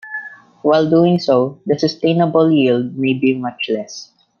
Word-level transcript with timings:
While 0.63 0.89
doing 0.89 1.19
so, 1.19 1.61
the 1.67 1.77
sustainable 1.77 2.49
yield 2.51 2.97
may 2.97 3.13
be 3.13 3.35
much 3.37 3.69
less. 3.69 4.11